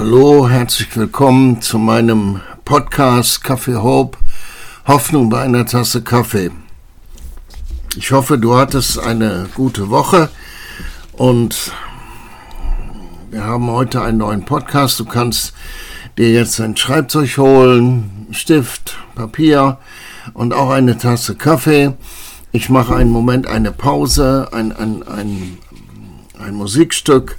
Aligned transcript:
Hallo, 0.00 0.48
herzlich 0.48 0.96
willkommen 0.96 1.60
zu 1.60 1.76
meinem 1.76 2.40
Podcast 2.64 3.42
Kaffee 3.42 3.74
Hope, 3.74 4.16
Hoffnung 4.86 5.28
bei 5.28 5.42
einer 5.42 5.66
Tasse 5.66 6.02
Kaffee. 6.02 6.52
Ich 7.96 8.12
hoffe, 8.12 8.38
du 8.38 8.54
hattest 8.56 9.00
eine 9.00 9.48
gute 9.56 9.90
Woche 9.90 10.28
und 11.14 11.72
wir 13.32 13.42
haben 13.42 13.68
heute 13.72 14.00
einen 14.00 14.18
neuen 14.18 14.44
Podcast. 14.44 15.00
Du 15.00 15.04
kannst 15.04 15.52
dir 16.16 16.30
jetzt 16.30 16.60
ein 16.60 16.76
Schreibzeug 16.76 17.36
holen, 17.36 18.28
Stift, 18.30 18.98
Papier 19.16 19.78
und 20.32 20.54
auch 20.54 20.70
eine 20.70 20.96
Tasse 20.96 21.34
Kaffee. 21.34 21.92
Ich 22.52 22.68
mache 22.68 22.94
einen 22.94 23.10
Moment 23.10 23.48
eine 23.48 23.72
Pause, 23.72 24.48
ein, 24.52 24.70
ein, 24.70 25.02
ein, 25.02 25.58
ein 26.38 26.54
Musikstück 26.54 27.36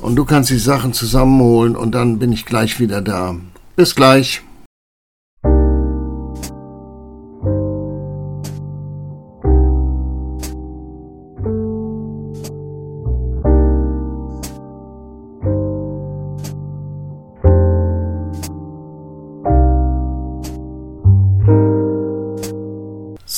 und 0.00 0.16
du 0.16 0.24
kannst 0.24 0.50
die 0.50 0.58
Sachen 0.58 0.92
zusammenholen 0.92 1.76
und 1.76 1.92
dann 1.94 2.18
bin 2.18 2.32
ich 2.32 2.46
gleich 2.46 2.80
wieder 2.80 3.00
da. 3.00 3.36
Bis 3.76 3.94
gleich. 3.94 4.42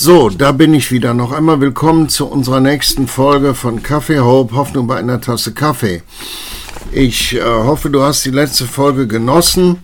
So, 0.02 0.30
da 0.30 0.52
bin 0.52 0.72
ich 0.72 0.90
wieder. 0.90 1.12
Noch 1.14 1.30
einmal 1.30 1.60
willkommen 1.60 2.08
zu 2.08 2.26
unserer 2.26 2.58
nächsten 2.58 3.06
Folge 3.06 3.54
von 3.54 3.82
Kaffee 3.82 4.18
Hope, 4.18 4.56
Hoffnung 4.56 4.86
bei 4.86 4.96
einer 4.96 5.20
Tasse 5.20 5.52
Kaffee. 5.52 6.02
Ich 6.92 7.36
äh, 7.36 7.42
hoffe, 7.42 7.90
du 7.90 8.02
hast 8.02 8.24
die 8.24 8.30
letzte 8.30 8.66
Folge 8.66 9.06
genossen. 9.06 9.78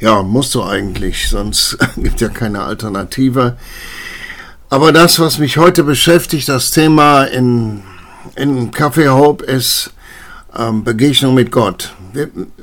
Ja, 0.00 0.22
musst 0.22 0.54
du 0.54 0.62
eigentlich, 0.62 1.28
sonst 1.28 1.78
gibt 1.96 2.20
ja 2.20 2.28
keine 2.28 2.62
Alternative. 2.62 3.56
Aber 4.70 4.92
das, 4.92 5.18
was 5.18 5.38
mich 5.38 5.56
heute 5.56 5.84
beschäftigt, 5.84 6.48
das 6.48 6.70
Thema 6.70 7.24
in, 7.24 7.82
in 8.36 8.70
Kaffee 8.70 9.08
Hope 9.08 9.44
ist 9.44 9.92
ähm, 10.56 10.84
Begegnung 10.84 11.34
mit 11.34 11.50
Gott 11.50 11.94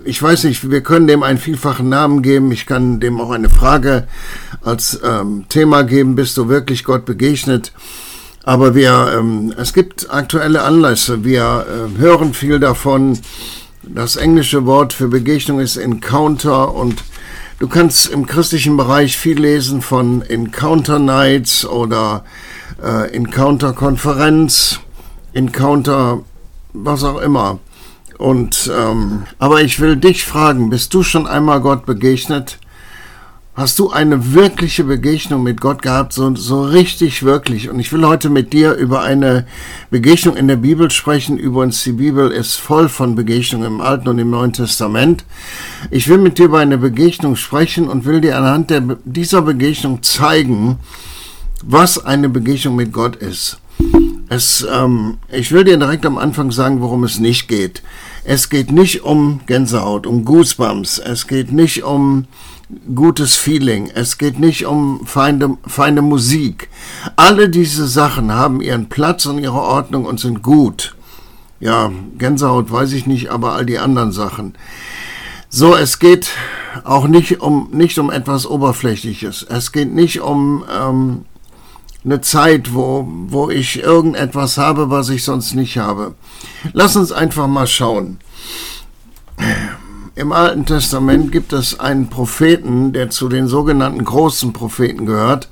ich 0.03 0.21
weiß 0.21 0.45
nicht, 0.45 0.69
wir 0.69 0.81
können 0.81 1.07
dem 1.07 1.23
einen 1.23 1.37
vielfachen 1.37 1.89
Namen 1.89 2.21
geben. 2.21 2.51
Ich 2.51 2.65
kann 2.65 2.99
dem 2.99 3.19
auch 3.19 3.31
eine 3.31 3.49
Frage 3.49 4.07
als 4.61 4.99
ähm, 5.03 5.45
Thema 5.49 5.83
geben, 5.83 6.15
bist 6.15 6.37
du 6.37 6.47
wirklich 6.47 6.83
Gott 6.83 7.05
begegnet? 7.05 7.71
Aber 8.43 8.73
wir, 8.73 9.13
ähm, 9.17 9.53
es 9.57 9.73
gibt 9.73 10.11
aktuelle 10.11 10.63
Anlässe. 10.63 11.23
Wir 11.23 11.65
äh, 11.67 11.99
hören 11.99 12.33
viel 12.33 12.59
davon. 12.59 13.19
Das 13.83 14.15
englische 14.15 14.65
Wort 14.65 14.93
für 14.93 15.07
Begegnung 15.07 15.59
ist 15.59 15.77
Encounter 15.77 16.73
und 16.73 17.03
du 17.59 17.67
kannst 17.67 18.07
im 18.07 18.25
christlichen 18.25 18.77
Bereich 18.77 19.17
viel 19.17 19.39
lesen 19.39 19.81
von 19.81 20.21
Encounter 20.21 20.99
Nights 20.99 21.65
oder 21.65 22.23
äh, 22.81 23.11
Encounter 23.13 23.73
Konferenz, 23.73 24.79
Encounter 25.33 26.23
was 26.73 27.03
auch 27.03 27.19
immer. 27.21 27.59
Und 28.17 28.71
ähm, 28.75 29.23
aber 29.39 29.61
ich 29.61 29.79
will 29.79 29.95
dich 29.95 30.25
fragen: 30.25 30.69
Bist 30.69 30.93
du 30.93 31.01
schon 31.03 31.27
einmal 31.27 31.59
Gott 31.59 31.85
begegnet? 31.85 32.59
Hast 33.53 33.79
du 33.79 33.89
eine 33.89 34.33
wirkliche 34.33 34.85
Begegnung 34.85 35.43
mit 35.43 35.59
Gott 35.59 35.81
gehabt, 35.81 36.13
so, 36.13 36.33
so 36.35 36.63
richtig 36.63 37.23
wirklich? 37.23 37.69
Und 37.69 37.79
ich 37.79 37.91
will 37.91 38.07
heute 38.07 38.29
mit 38.29 38.53
dir 38.53 38.75
über 38.75 39.01
eine 39.01 39.45
Begegnung 39.89 40.37
in 40.37 40.47
der 40.47 40.55
Bibel 40.55 40.89
sprechen. 40.89 41.37
Übrigens, 41.37 41.83
die 41.83 41.91
Bibel 41.91 42.31
ist 42.31 42.55
voll 42.55 42.87
von 42.87 43.13
Begegnungen 43.13 43.67
im 43.67 43.81
Alten 43.81 44.07
und 44.07 44.19
im 44.19 44.29
Neuen 44.29 44.53
Testament. 44.53 45.25
Ich 45.89 46.07
will 46.07 46.17
mit 46.17 46.37
dir 46.37 46.45
über 46.45 46.59
eine 46.59 46.77
Begegnung 46.77 47.35
sprechen 47.35 47.89
und 47.89 48.05
will 48.05 48.21
dir 48.21 48.37
anhand 48.37 48.69
der, 48.69 48.81
dieser 49.03 49.41
Begegnung 49.41 50.01
zeigen, 50.01 50.79
was 51.61 52.05
eine 52.05 52.29
Begegnung 52.29 52.77
mit 52.77 52.93
Gott 52.93 53.17
ist. 53.17 53.59
Es, 54.29 54.65
ähm, 54.73 55.17
ich 55.29 55.51
will 55.51 55.65
dir 55.65 55.75
direkt 55.75 56.05
am 56.05 56.17
Anfang 56.17 56.51
sagen, 56.51 56.79
worum 56.79 57.03
es 57.03 57.19
nicht 57.19 57.49
geht. 57.49 57.83
Es 58.23 58.49
geht 58.49 58.71
nicht 58.71 59.03
um 59.03 59.41
Gänsehaut, 59.45 60.07
um 60.07 60.23
Goosebumps. 60.23 60.99
Es 60.99 61.27
geht 61.27 61.51
nicht 61.51 61.83
um 61.83 62.27
gutes 62.95 63.35
Feeling. 63.35 63.89
Es 63.93 64.17
geht 64.17 64.39
nicht 64.39 64.65
um 64.65 65.05
feine, 65.05 65.57
feine 65.65 66.01
Musik. 66.01 66.69
Alle 67.15 67.49
diese 67.49 67.87
Sachen 67.87 68.31
haben 68.31 68.61
ihren 68.61 68.89
Platz 68.89 69.25
und 69.25 69.39
ihre 69.39 69.61
Ordnung 69.61 70.05
und 70.05 70.19
sind 70.19 70.41
gut. 70.41 70.95
Ja, 71.59 71.91
Gänsehaut 72.17 72.71
weiß 72.71 72.93
ich 72.93 73.05
nicht, 73.05 73.29
aber 73.29 73.53
all 73.53 73.65
die 73.65 73.77
anderen 73.77 74.11
Sachen. 74.11 74.55
So, 75.49 75.75
es 75.75 75.99
geht 75.99 76.29
auch 76.83 77.07
nicht 77.07 77.41
um, 77.41 77.69
nicht 77.71 77.99
um 77.99 78.09
etwas 78.09 78.47
Oberflächliches. 78.47 79.45
Es 79.49 79.71
geht 79.71 79.93
nicht 79.93 80.21
um 80.21 80.63
ähm, 80.73 81.25
eine 82.03 82.21
Zeit, 82.21 82.73
wo, 82.73 83.07
wo 83.27 83.49
ich 83.49 83.83
irgendetwas 83.83 84.57
habe, 84.57 84.89
was 84.89 85.09
ich 85.09 85.23
sonst 85.23 85.53
nicht 85.53 85.77
habe. 85.77 86.15
Lass 86.73 86.95
uns 86.95 87.11
einfach 87.11 87.47
mal 87.47 87.67
schauen. 87.67 88.19
Im 90.13 90.33
Alten 90.33 90.65
Testament 90.65 91.31
gibt 91.31 91.53
es 91.53 91.79
einen 91.79 92.09
Propheten, 92.09 92.91
der 92.91 93.09
zu 93.09 93.29
den 93.29 93.47
sogenannten 93.47 94.03
großen 94.03 94.51
Propheten 94.51 95.05
gehört, 95.05 95.47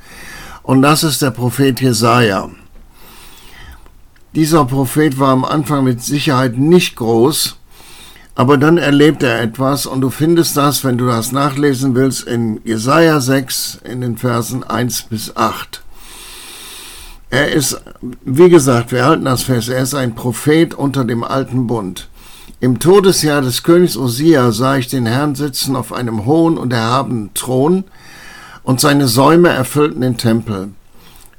und 0.64 0.82
das 0.82 1.04
ist 1.04 1.22
der 1.22 1.32
Prophet 1.32 1.80
Jesaja. 1.80 2.50
Dieser 4.36 4.66
Prophet 4.66 5.18
war 5.18 5.30
am 5.30 5.46
Anfang 5.46 5.86
mit 5.86 6.04
Sicherheit 6.04 6.58
nicht 6.58 6.98
groß, 6.98 7.56
aber 8.36 8.58
dann 8.58 8.78
erlebt 8.78 9.24
er 9.24 9.42
etwas 9.42 9.86
und 9.86 10.02
du 10.02 10.10
findest 10.10 10.58
das, 10.58 10.84
wenn 10.84 10.98
du 10.98 11.08
das 11.08 11.32
nachlesen 11.32 11.96
willst, 11.96 12.28
in 12.28 12.60
Jesaja 12.66 13.22
6 13.22 13.80
in 13.86 14.02
den 14.02 14.18
Versen 14.18 14.66
1 14.66 15.04
bis 15.04 15.38
8. 15.38 15.82
Er 17.30 17.54
ist, 17.54 17.82
wie 18.26 18.50
gesagt, 18.50 18.92
wir 18.92 19.06
halten 19.06 19.26
das 19.26 19.44
fest, 19.44 19.70
er 19.70 19.84
ist 19.84 19.96
ein 19.96 20.16
Prophet 20.16 20.74
unter 20.74 21.06
dem 21.06 21.24
alten 21.24 21.66
Bund. 21.66 22.10
Im 22.62 22.80
Todesjahr 22.80 23.42
des 23.42 23.64
Königs 23.64 23.96
Osia 23.96 24.52
sah 24.52 24.76
ich 24.76 24.90
den 24.90 25.06
Herrn 25.06 25.34
sitzen 25.34 25.78
auf 25.78 25.94
einem 25.94 26.26
hohen 26.26 26.58
und 26.58 26.74
erhabenen 26.74 27.34
Thron, 27.34 27.86
und 28.64 28.82
seine 28.82 29.08
Säume 29.08 29.48
erfüllten 29.48 30.02
den 30.02 30.18
Tempel. 30.18 30.72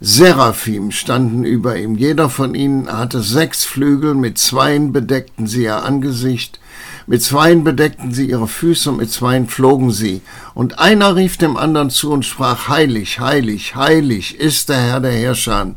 Seraphim 0.01 0.91
standen 0.91 1.45
über 1.45 1.77
ihm, 1.77 1.95
jeder 1.97 2.31
von 2.31 2.55
ihnen 2.55 2.91
hatte 2.91 3.21
sechs 3.21 3.67
Flügel, 3.67 4.15
mit 4.15 4.39
zweien 4.39 4.95
bedeckten 4.95 5.47
sie 5.47 5.65
ihr 5.65 5.85
Angesicht, 5.85 6.59
mit 7.07 7.23
zweien 7.23 7.65
bedeckten 7.65 8.15
sie 8.15 8.31
ihre 8.31 8.49
Füße 8.49 8.89
und 8.89 8.97
mit 8.97 9.11
zweien 9.11 9.47
flogen 9.47 9.91
sie. 9.91 10.23
Und 10.55 10.79
einer 10.79 11.17
rief 11.17 11.37
dem 11.37 11.59
anderen 11.59 11.91
zu 11.91 12.13
und 12.13 12.25
sprach, 12.25 12.69
Heilig, 12.69 13.21
heilig, 13.21 13.77
heilig 13.77 14.41
ist 14.41 14.71
der 14.71 14.81
Herr 14.81 15.01
der 15.01 15.13
Herrscher. 15.13 15.75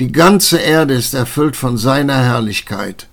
Die 0.00 0.12
ganze 0.12 0.56
Erde 0.56 0.94
ist 0.94 1.12
erfüllt 1.12 1.56
von 1.56 1.76
seiner 1.76 2.16
Herrlichkeit. 2.16 3.08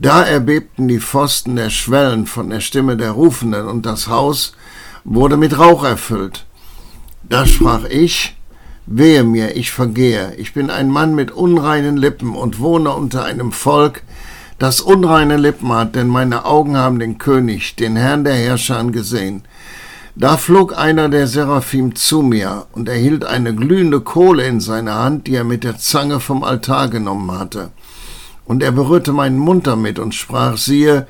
Da 0.00 0.22
erbebten 0.22 0.86
die 0.86 1.00
Pfosten 1.00 1.56
der 1.56 1.70
Schwellen 1.70 2.26
von 2.26 2.50
der 2.50 2.60
Stimme 2.60 2.96
der 2.96 3.10
Rufenden, 3.10 3.66
und 3.66 3.84
das 3.84 4.06
Haus 4.06 4.52
wurde 5.02 5.36
mit 5.36 5.58
Rauch 5.58 5.82
erfüllt. 5.82 6.46
Da 7.24 7.44
sprach 7.46 7.82
ich, 7.84 8.36
Wehe 8.86 9.24
mir, 9.24 9.56
ich 9.56 9.72
vergehe, 9.72 10.34
ich 10.36 10.54
bin 10.54 10.70
ein 10.70 10.88
Mann 10.88 11.16
mit 11.16 11.32
unreinen 11.32 11.96
Lippen 11.96 12.36
und 12.36 12.60
wohne 12.60 12.92
unter 12.92 13.24
einem 13.24 13.50
Volk, 13.50 14.04
das 14.60 14.80
unreine 14.80 15.36
Lippen 15.36 15.72
hat, 15.72 15.96
denn 15.96 16.06
meine 16.06 16.44
Augen 16.44 16.76
haben 16.76 17.00
den 17.00 17.18
König, 17.18 17.74
den 17.74 17.96
Herrn 17.96 18.22
der 18.22 18.34
Herrscher 18.36 18.84
gesehen. 18.84 19.42
Da 20.14 20.36
flog 20.36 20.78
einer 20.78 21.08
der 21.08 21.26
Seraphim 21.26 21.96
zu 21.96 22.22
mir 22.22 22.66
und 22.70 22.88
erhielt 22.88 23.24
eine 23.24 23.52
glühende 23.52 24.00
Kohle 24.00 24.46
in 24.46 24.60
seine 24.60 24.94
Hand, 24.94 25.26
die 25.26 25.34
er 25.34 25.44
mit 25.44 25.64
der 25.64 25.76
Zange 25.76 26.20
vom 26.20 26.44
Altar 26.44 26.88
genommen 26.88 27.32
hatte. 27.32 27.72
Und 28.48 28.62
er 28.62 28.72
berührte 28.72 29.12
meinen 29.12 29.36
Mund 29.36 29.66
damit 29.66 29.98
und 29.98 30.14
sprach, 30.14 30.56
siehe, 30.56 31.06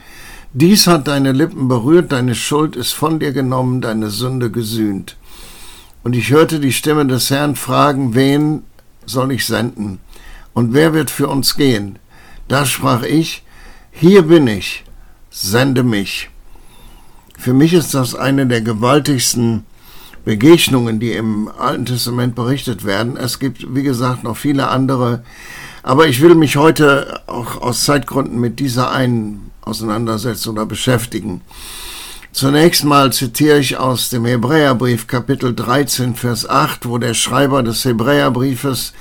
dies 0.53 0.89
hat 0.89 1.07
deine 1.07 1.31
Lippen 1.31 1.69
berührt, 1.69 2.11
deine 2.11 2.35
Schuld 2.35 2.75
ist 2.75 2.93
von 2.93 3.21
dir 3.21 3.31
genommen, 3.31 3.81
deine 3.81 4.11
Sünde 4.11 4.51
gesühnt. 4.51 5.17
Und 6.03 6.17
ich 6.17 6.31
hörte 6.31 6.59
die 6.59 6.73
Stimme 6.73 7.07
des 7.07 7.31
Herrn 7.31 7.55
fragen, 7.55 8.17
wen 8.17 8.65
soll 9.07 9.31
ich 9.31 9.47
senden? 9.47 10.01
Und 10.53 10.75
wer 10.75 10.93
wird 10.95 11.13
für 11.13 11.29
uns 11.29 11.55
gehen? 11.55 12.01
Da 12.49 12.67
sprach 12.67 13.05
ich, 13.05 13.45
hier 13.93 14.23
bin 14.23 14.49
ich, 14.49 14.85
sende 15.31 15.85
mich. 15.85 16.31
Für 17.39 17.55
mich 17.55 17.73
ist 17.73 17.95
das 17.95 18.17
eine 18.17 18.49
der 18.49 18.63
gewaltigsten 18.63 19.65
Begegnungen, 20.25 20.99
die 20.99 21.13
im 21.13 21.49
Alten 21.57 21.87
Testament 21.87 22.35
berichtet 22.35 22.85
werden. 22.85 23.17
Es 23.17 23.39
gibt, 23.39 23.75
wie 23.77 23.85
gesagt, 23.85 24.25
noch 24.25 24.37
viele 24.37 24.67
andere, 24.69 25.23
aber 25.89 26.07
ich 26.07 26.21
will 26.21 26.35
mich 26.35 26.59
heute 26.59 27.23
auch 27.29 27.63
aus 27.63 27.85
Zeitgründen 27.85 28.39
mit 28.39 28.61
dieser 28.61 28.91
einen 28.91 29.51
auseinandersetzen 29.63 30.51
oder 30.51 30.67
beschäftigen. 30.67 31.41
Zunächst 32.31 32.85
mal 32.85 33.11
zitiere 33.11 33.59
ich 33.59 33.79
aus 33.79 34.11
dem 34.11 34.27
Hebräerbrief 34.27 35.07
Kapitel 35.07 35.55
13, 35.55 36.15
Vers 36.15 36.47
8, 36.47 36.87
wo 36.87 36.99
der 36.99 37.15
Schreiber 37.15 37.63
des 37.63 37.87
Hebräerbriefes 37.87 38.93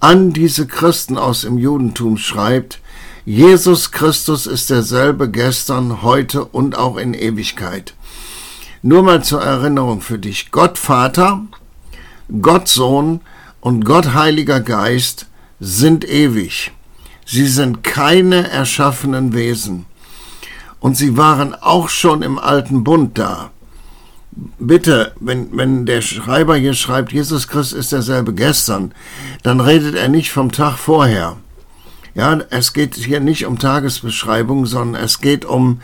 an 0.00 0.32
diese 0.32 0.66
Christen 0.66 1.18
aus 1.18 1.42
dem 1.42 1.56
Judentum 1.56 2.16
schreibt, 2.16 2.80
Jesus 3.24 3.92
Christus 3.92 4.48
ist 4.48 4.70
derselbe 4.70 5.30
gestern, 5.30 6.02
heute 6.02 6.46
und 6.46 6.76
auch 6.76 6.96
in 6.96 7.14
Ewigkeit. 7.14 7.94
Nur 8.82 9.04
mal 9.04 9.22
zur 9.22 9.40
Erinnerung 9.40 10.00
für 10.00 10.18
dich. 10.18 10.50
Gott 10.50 10.78
Vater, 10.78 11.42
Gott 12.42 12.66
Sohn 12.66 13.20
und 13.60 13.84
Gott 13.84 14.14
Heiliger 14.14 14.60
Geist 14.60 15.28
sind 15.64 16.06
ewig. 16.06 16.72
Sie 17.24 17.46
sind 17.46 17.82
keine 17.82 18.50
erschaffenen 18.50 19.32
Wesen. 19.32 19.86
Und 20.78 20.96
sie 20.96 21.16
waren 21.16 21.54
auch 21.54 21.88
schon 21.88 22.20
im 22.20 22.38
alten 22.38 22.84
Bund 22.84 23.16
da. 23.16 23.50
Bitte, 24.58 25.14
wenn, 25.20 25.56
wenn 25.56 25.86
der 25.86 26.02
Schreiber 26.02 26.56
hier 26.56 26.74
schreibt, 26.74 27.12
Jesus 27.12 27.48
Christus 27.48 27.78
ist 27.78 27.92
derselbe 27.92 28.34
gestern, 28.34 28.92
dann 29.42 29.60
redet 29.60 29.94
er 29.94 30.08
nicht 30.08 30.32
vom 30.32 30.52
Tag 30.52 30.76
vorher. 30.76 31.36
Ja, 32.14 32.38
es 32.50 32.74
geht 32.74 32.96
hier 32.96 33.20
nicht 33.20 33.46
um 33.46 33.58
Tagesbeschreibung, 33.58 34.66
sondern 34.66 35.02
es 35.02 35.20
geht 35.20 35.44
um, 35.46 35.80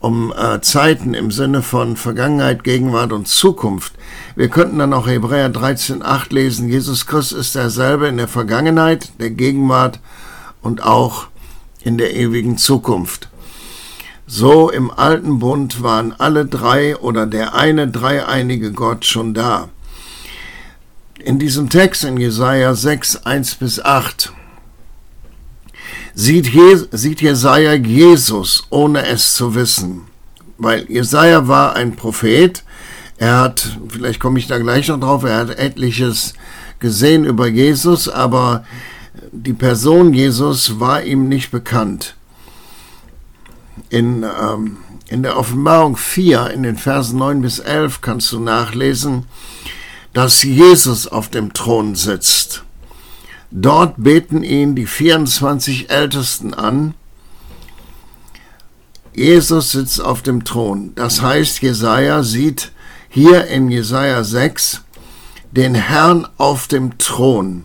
um 0.00 0.32
äh, 0.32 0.60
Zeiten 0.60 1.14
im 1.14 1.30
Sinne 1.30 1.62
von 1.62 1.96
Vergangenheit, 1.96 2.62
Gegenwart 2.62 3.12
und 3.12 3.26
Zukunft. 3.26 3.94
Wir 4.36 4.48
könnten 4.48 4.78
dann 4.78 4.92
auch 4.92 5.08
Hebräer 5.08 5.50
13,8 5.50 6.32
lesen. 6.32 6.68
Jesus 6.68 7.06
Christus 7.06 7.38
ist 7.38 7.54
derselbe 7.54 8.06
in 8.06 8.16
der 8.16 8.28
Vergangenheit, 8.28 9.10
der 9.18 9.30
Gegenwart 9.30 9.98
und 10.62 10.82
auch 10.82 11.26
in 11.82 11.98
der 11.98 12.14
ewigen 12.14 12.58
Zukunft. 12.58 13.28
So 14.26 14.70
im 14.70 14.90
alten 14.90 15.38
Bund 15.38 15.82
waren 15.82 16.14
alle 16.18 16.44
drei 16.44 16.96
oder 16.96 17.26
der 17.26 17.54
eine 17.54 17.88
dreieinige 17.88 18.72
Gott 18.72 19.04
schon 19.06 19.32
da. 19.34 19.70
In 21.18 21.38
diesem 21.38 21.70
Text 21.70 22.04
in 22.04 22.18
Jesaja 22.18 22.74
6, 22.74 23.24
1 23.24 23.54
bis 23.56 23.80
8 23.80 24.32
sieht, 26.18 26.48
Je 26.48 26.76
sieht 26.90 27.20
Jesaja 27.20 27.74
Jesus, 27.74 28.66
ohne 28.70 29.06
es 29.06 29.34
zu 29.34 29.54
wissen. 29.54 30.02
Weil 30.58 30.90
Jesaja 30.90 31.46
war 31.46 31.76
ein 31.76 31.94
Prophet. 31.94 32.64
Er 33.18 33.38
hat, 33.38 33.78
vielleicht 33.88 34.18
komme 34.18 34.40
ich 34.40 34.48
da 34.48 34.58
gleich 34.58 34.88
noch 34.88 34.98
drauf, 34.98 35.22
er 35.22 35.38
hat 35.38 35.58
etliches 35.58 36.34
gesehen 36.80 37.24
über 37.24 37.46
Jesus, 37.46 38.08
aber 38.08 38.64
die 39.32 39.52
Person 39.52 40.12
Jesus 40.12 40.80
war 40.80 41.02
ihm 41.02 41.28
nicht 41.28 41.50
bekannt. 41.50 42.16
In, 43.88 44.24
ähm, 44.24 44.78
in 45.08 45.22
der 45.22 45.36
Offenbarung 45.36 45.96
4, 45.96 46.50
in 46.50 46.64
den 46.64 46.76
Versen 46.76 47.18
9 47.18 47.42
bis 47.42 47.60
11, 47.60 48.00
kannst 48.00 48.32
du 48.32 48.40
nachlesen, 48.40 49.26
dass 50.12 50.42
Jesus 50.42 51.06
auf 51.06 51.28
dem 51.28 51.52
Thron 51.52 51.94
sitzt. 51.94 52.64
Dort 53.50 53.94
beten 53.96 54.42
ihn 54.42 54.74
die 54.74 54.86
24 54.86 55.90
Ältesten 55.90 56.52
an. 56.52 56.94
Jesus 59.14 59.72
sitzt 59.72 60.00
auf 60.00 60.22
dem 60.22 60.44
Thron. 60.44 60.92
Das 60.94 61.22
heißt, 61.22 61.62
Jesaja 61.62 62.22
sieht 62.22 62.72
hier 63.08 63.46
in 63.46 63.70
Jesaja 63.70 64.22
6 64.22 64.82
den 65.50 65.74
Herrn 65.74 66.28
auf 66.36 66.68
dem 66.68 66.98
Thron. 66.98 67.64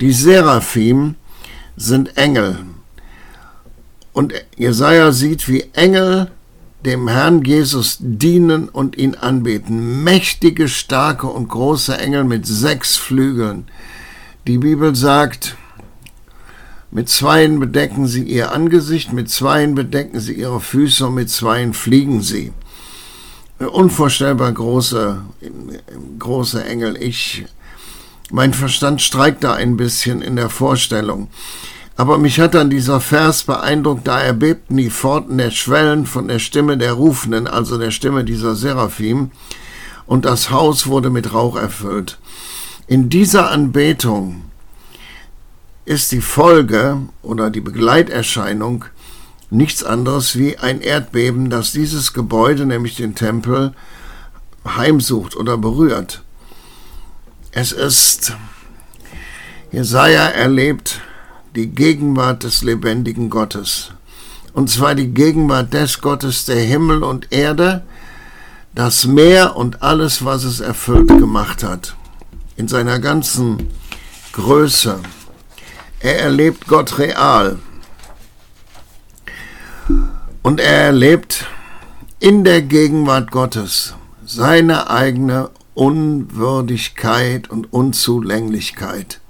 Die 0.00 0.12
Seraphim 0.12 1.14
sind 1.76 2.16
Engel. 2.16 2.58
Und 4.12 4.34
Jesaja 4.56 5.12
sieht, 5.12 5.48
wie 5.48 5.70
Engel 5.74 6.30
dem 6.84 7.08
Herrn 7.08 7.42
Jesus 7.44 7.98
dienen 8.00 8.68
und 8.68 8.96
ihn 8.96 9.14
anbeten. 9.14 10.04
Mächtige, 10.04 10.68
starke 10.68 11.26
und 11.26 11.48
große 11.48 11.96
Engel 11.98 12.24
mit 12.24 12.46
sechs 12.46 12.96
Flügeln. 12.96 13.66
Die 14.46 14.58
Bibel 14.58 14.94
sagt, 14.94 15.56
mit 16.92 17.08
zweien 17.08 17.58
bedecken 17.58 18.06
sie 18.06 18.22
ihr 18.22 18.52
Angesicht, 18.52 19.12
mit 19.12 19.28
zweien 19.28 19.74
bedecken 19.74 20.20
sie 20.20 20.34
ihre 20.34 20.60
Füße 20.60 21.08
und 21.08 21.14
mit 21.14 21.30
zweien 21.30 21.74
fliegen 21.74 22.22
sie. 22.22 22.52
Unvorstellbar 23.58 24.52
große, 24.52 25.20
große 26.20 26.64
Engel. 26.64 26.96
Ich, 27.02 27.44
mein 28.30 28.54
Verstand 28.54 29.02
streikt 29.02 29.42
da 29.42 29.54
ein 29.54 29.76
bisschen 29.76 30.22
in 30.22 30.36
der 30.36 30.48
Vorstellung. 30.48 31.26
Aber 31.96 32.16
mich 32.16 32.38
hat 32.38 32.54
dann 32.54 32.70
dieser 32.70 33.00
Vers 33.00 33.42
beeindruckt, 33.42 34.06
da 34.06 34.20
erbebten 34.20 34.76
die 34.76 34.90
Pforten 34.90 35.38
der 35.38 35.50
Schwellen 35.50 36.06
von 36.06 36.28
der 36.28 36.38
Stimme 36.38 36.78
der 36.78 36.92
Rufenden, 36.92 37.48
also 37.48 37.78
der 37.78 37.90
Stimme 37.90 38.22
dieser 38.22 38.54
Seraphim, 38.54 39.32
und 40.06 40.24
das 40.24 40.50
Haus 40.50 40.86
wurde 40.86 41.10
mit 41.10 41.34
Rauch 41.34 41.56
erfüllt. 41.56 42.18
In 42.88 43.08
dieser 43.08 43.50
Anbetung 43.50 44.44
ist 45.86 46.12
die 46.12 46.20
Folge 46.20 47.00
oder 47.20 47.50
die 47.50 47.60
Begleiterscheinung 47.60 48.84
nichts 49.50 49.82
anderes 49.82 50.38
wie 50.38 50.58
ein 50.58 50.80
Erdbeben, 50.80 51.50
das 51.50 51.72
dieses 51.72 52.12
Gebäude, 52.12 52.64
nämlich 52.64 52.94
den 52.94 53.16
Tempel, 53.16 53.74
heimsucht 54.64 55.34
oder 55.34 55.58
berührt. 55.58 56.22
Es 57.50 57.72
ist, 57.72 58.36
Jesaja 59.72 60.28
erlebt 60.28 61.00
die 61.56 61.66
Gegenwart 61.66 62.44
des 62.44 62.62
lebendigen 62.62 63.30
Gottes. 63.30 63.90
Und 64.52 64.70
zwar 64.70 64.94
die 64.94 65.08
Gegenwart 65.08 65.74
des 65.74 66.00
Gottes, 66.00 66.44
der 66.44 66.60
Himmel 66.60 67.02
und 67.02 67.32
Erde, 67.32 67.82
das 68.76 69.06
Meer 69.06 69.56
und 69.56 69.82
alles, 69.82 70.24
was 70.24 70.44
es 70.44 70.60
erfüllt 70.60 71.08
gemacht 71.08 71.64
hat 71.64 71.96
in 72.56 72.68
seiner 72.68 72.98
ganzen 72.98 73.70
Größe. 74.32 75.00
Er 76.00 76.20
erlebt 76.20 76.66
Gott 76.66 76.98
real. 76.98 77.58
Und 80.42 80.60
er 80.60 80.84
erlebt 80.84 81.46
in 82.20 82.44
der 82.44 82.62
Gegenwart 82.62 83.30
Gottes 83.30 83.94
seine 84.24 84.90
eigene 84.90 85.50
Unwürdigkeit 85.74 87.50
und 87.50 87.72
Unzulänglichkeit. 87.72 89.20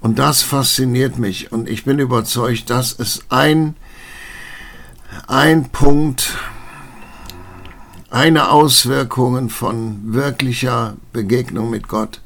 Und 0.00 0.18
das 0.18 0.42
fasziniert 0.42 1.18
mich 1.18 1.52
und 1.52 1.68
ich 1.68 1.84
bin 1.84 1.98
überzeugt, 1.98 2.68
das 2.70 2.92
ist 2.92 3.24
ein, 3.30 3.76
ein 5.26 5.70
Punkt, 5.70 6.36
eine 8.14 8.50
Auswirkung 8.50 9.50
von 9.50 10.14
wirklicher 10.14 10.96
Begegnung 11.12 11.70
mit 11.70 11.88
Gott. 11.88 12.20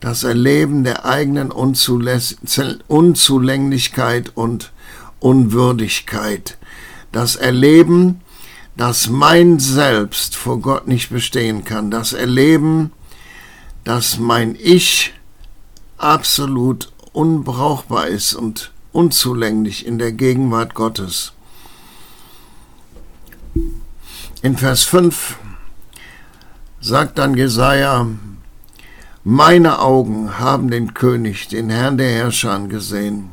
Das 0.00 0.24
Erleben 0.24 0.82
der 0.82 1.04
eigenen 1.04 1.52
Unzulänglichkeit 1.52 4.32
und 4.34 4.72
Unwürdigkeit. 5.20 6.58
Das 7.12 7.36
Erleben, 7.36 8.22
dass 8.76 9.08
mein 9.08 9.60
Selbst 9.60 10.34
vor 10.34 10.60
Gott 10.60 10.88
nicht 10.88 11.10
bestehen 11.10 11.62
kann. 11.62 11.92
Das 11.92 12.12
Erleben, 12.12 12.90
dass 13.84 14.18
mein 14.18 14.56
Ich 14.60 15.14
absolut 15.96 16.90
unbrauchbar 17.12 18.08
ist 18.08 18.34
und 18.34 18.72
unzulänglich 18.90 19.86
in 19.86 20.00
der 20.00 20.10
Gegenwart 20.10 20.74
Gottes. 20.74 21.34
In 24.42 24.56
Vers 24.56 24.84
5 24.84 25.36
sagt 26.80 27.18
dann 27.18 27.34
Jesaja, 27.34 28.06
meine 29.22 29.80
Augen 29.80 30.38
haben 30.38 30.70
den 30.70 30.94
König, 30.94 31.48
den 31.48 31.68
Herrn 31.68 31.98
der 31.98 32.08
Herrscher 32.08 32.58
gesehen. 32.60 33.28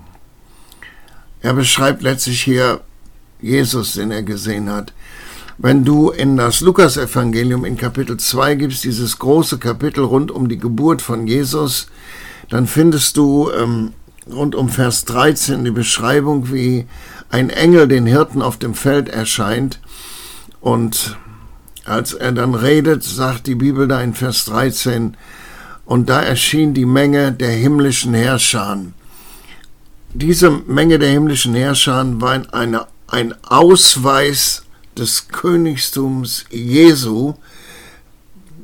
Er 1.42 1.54
beschreibt 1.54 2.02
letztlich 2.02 2.42
hier 2.42 2.82
Jesus, 3.42 3.94
den 3.94 4.12
er 4.12 4.22
gesehen 4.22 4.70
hat. 4.70 4.92
Wenn 5.58 5.86
du 5.86 6.10
in 6.10 6.36
das 6.36 6.60
Lukasevangelium 6.60 7.64
in 7.64 7.78
Kapitel 7.78 8.18
2 8.18 8.56
gibst, 8.56 8.84
dieses 8.84 9.18
große 9.18 9.60
Kapitel 9.60 10.04
rund 10.04 10.30
um 10.30 10.50
die 10.50 10.60
Geburt 10.60 11.02
von 11.02 11.26
Jesus, 11.26 11.88
dann 12.50 12.68
findest 12.68 13.16
du 13.16 13.50
ähm, 13.52 13.94
rund 14.30 14.56
um 14.56 14.68
Vers 14.68 15.06
13 15.06 15.64
die 15.64 15.72
Beschreibung, 15.72 16.52
wie 16.52 16.86
ein 17.30 17.50
Engel 17.50 17.88
den 17.88 18.06
Hirten 18.06 18.42
auf 18.42 18.58
dem 18.58 18.74
Feld 18.74 19.08
erscheint 19.08 19.80
und 20.62 21.18
als 21.86 22.14
er 22.14 22.32
dann 22.34 22.54
redet, 22.54 23.04
sagt 23.04 23.48
die 23.48 23.56
Bibel 23.56 23.88
da 23.88 24.02
in 24.02 24.14
Vers 24.14 24.46
13, 24.46 25.16
und 25.86 26.10
da 26.10 26.22
erschien 26.22 26.74
die 26.74 26.86
Menge 26.86 27.32
der 27.32 27.52
himmlischen 27.52 28.14
Herrscher. 28.14 28.78
Diese 30.14 30.50
Menge 30.50 31.00
der 31.00 31.10
himmlischen 31.10 31.56
Herrscher 31.56 32.06
war 32.20 32.54
eine, 32.54 32.88
ein 33.08 33.34
Ausweis 33.46 34.64
des 34.98 35.30
Königstums 35.30 36.46
Jesu, 36.50 37.36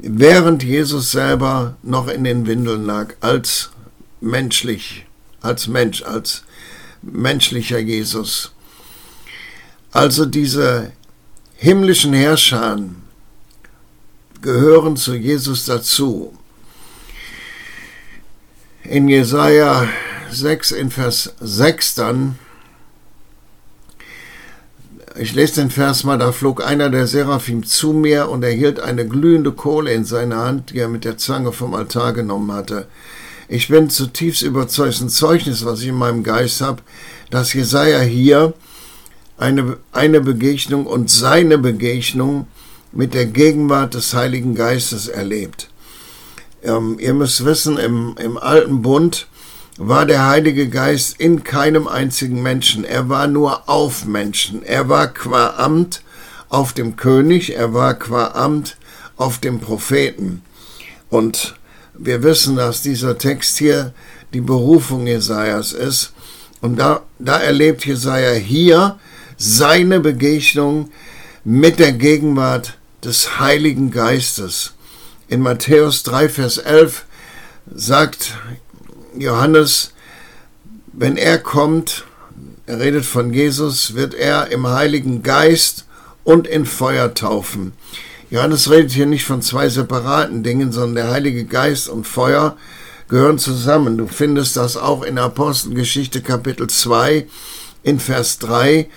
während 0.01 0.63
Jesus 0.63 1.11
selber 1.11 1.77
noch 1.81 2.09
in 2.09 2.25
den 2.25 2.45
Windeln 2.45 2.85
lag, 2.85 3.13
als 3.21 3.69
menschlich, 4.19 5.05
als 5.41 5.67
Mensch, 5.67 6.03
als 6.03 6.43
menschlicher 7.01 7.79
Jesus. 7.79 8.51
Also 9.91 10.25
diese 10.25 10.91
himmlischen 11.63 12.11
Herrscher 12.11 12.77
gehören 14.41 14.97
zu 14.97 15.15
Jesus 15.15 15.63
dazu. 15.63 16.37
In 18.83 19.07
Jesaja 19.07 19.87
6 20.29 20.71
in 20.71 20.91
Vers 20.91 21.33
6 21.39 21.95
dann 21.95 22.37
ich 25.17 25.33
lese 25.35 25.61
den 25.61 25.69
Vers 25.69 26.03
mal, 26.03 26.17
da 26.17 26.33
flog 26.33 26.65
einer 26.65 26.89
der 26.89 27.07
Seraphim 27.07 27.63
zu 27.63 27.93
mir 27.93 28.27
und 28.27 28.43
er 28.43 28.51
hielt 28.51 28.81
eine 28.81 29.07
glühende 29.07 29.53
Kohle 29.53 29.93
in 29.93 30.03
seiner 30.03 30.39
Hand, 30.39 30.71
die 30.71 30.79
er 30.79 30.89
mit 30.89 31.05
der 31.05 31.17
Zange 31.17 31.53
vom 31.53 31.75
Altar 31.75 32.11
genommen 32.11 32.51
hatte. 32.51 32.87
Ich 33.47 33.69
bin 33.69 33.89
zutiefst 33.89 34.41
überzeugt, 34.41 34.99
ein 34.99 35.07
Zeugnis, 35.07 35.63
was 35.63 35.79
ich 35.79 35.89
in 35.89 35.95
meinem 35.95 36.23
Geist 36.23 36.59
habe, 36.59 36.81
dass 37.29 37.53
Jesaja 37.53 38.01
hier 38.01 38.53
eine, 39.37 39.77
eine 39.91 40.21
Begegnung 40.21 40.85
und 40.85 41.09
seine 41.09 41.57
Begegnung 41.57 42.47
mit 42.91 43.13
der 43.13 43.25
Gegenwart 43.25 43.93
des 43.95 44.13
Heiligen 44.13 44.55
Geistes 44.55 45.07
erlebt. 45.07 45.69
Ähm, 46.63 46.97
ihr 46.99 47.13
müsst 47.13 47.43
wissen, 47.43 47.77
im, 47.77 48.15
im 48.19 48.37
alten 48.37 48.81
Bund 48.81 49.27
war 49.77 50.05
der 50.05 50.27
Heilige 50.27 50.69
Geist 50.69 51.19
in 51.19 51.43
keinem 51.43 51.87
einzigen 51.87 52.41
Menschen. 52.43 52.83
Er 52.85 53.09
war 53.09 53.27
nur 53.27 53.67
auf 53.67 54.05
Menschen. 54.05 54.63
Er 54.63 54.87
war 54.87 55.07
qua 55.07 55.55
Amt 55.57 56.03
auf 56.49 56.73
dem 56.73 56.95
König, 56.95 57.55
er 57.55 57.73
war 57.73 57.95
qua 57.95 58.27
Amt 58.35 58.77
auf 59.17 59.39
dem 59.39 59.59
Propheten. 59.59 60.43
Und 61.09 61.55
wir 61.95 62.23
wissen, 62.23 62.55
dass 62.55 62.81
dieser 62.81 63.17
Text 63.17 63.57
hier 63.57 63.93
die 64.33 64.41
Berufung 64.41 65.07
Jesajas 65.07 65.73
ist. 65.73 66.13
Und 66.61 66.77
da, 66.77 67.01
da 67.19 67.39
erlebt 67.39 67.85
Jesaja 67.85 68.33
hier 68.33 68.99
seine 69.43 69.99
Begegnung 69.99 70.89
mit 71.43 71.77
der 71.77 71.91
Gegenwart 71.91 72.77
des 73.03 73.39
Heiligen 73.39 73.91
Geistes. 73.91 74.73
In 75.27 75.41
Matthäus 75.41 76.03
3, 76.03 76.29
Vers 76.29 76.57
11 76.59 77.03
sagt 77.75 78.37
Johannes, 79.17 79.91
wenn 80.93 81.17
er 81.17 81.39
kommt, 81.39 82.05
er 82.67 82.79
redet 82.79 83.05
von 83.05 83.33
Jesus, 83.33 83.95
wird 83.95 84.13
er 84.13 84.49
im 84.49 84.65
Heiligen 84.65 85.23
Geist 85.23 85.87
und 86.23 86.47
in 86.47 86.65
Feuer 86.65 87.13
taufen. 87.13 87.73
Johannes 88.29 88.71
redet 88.71 88.93
hier 88.93 89.07
nicht 89.07 89.25
von 89.25 89.41
zwei 89.41 89.67
separaten 89.67 90.43
Dingen, 90.43 90.71
sondern 90.71 90.95
der 90.95 91.11
Heilige 91.11 91.43
Geist 91.43 91.89
und 91.89 92.07
Feuer 92.07 92.55
gehören 93.09 93.39
zusammen. 93.39 93.97
Du 93.97 94.07
findest 94.07 94.55
das 94.55 94.77
auch 94.77 95.03
in 95.03 95.17
Apostelgeschichte 95.17 96.21
Kapitel 96.21 96.69
2 96.69 97.27
in 97.83 97.99
Vers 97.99 98.39
3, 98.39 98.87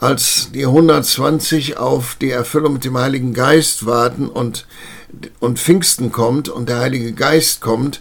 als 0.00 0.50
die 0.52 0.66
120 0.66 1.78
auf 1.78 2.16
die 2.20 2.30
Erfüllung 2.30 2.74
mit 2.74 2.84
dem 2.84 2.98
Heiligen 2.98 3.34
Geist 3.34 3.86
warten 3.86 4.28
und, 4.28 4.66
und 5.40 5.58
Pfingsten 5.58 6.12
kommt 6.12 6.48
und 6.48 6.68
der 6.68 6.80
Heilige 6.80 7.12
Geist 7.12 7.60
kommt. 7.60 8.00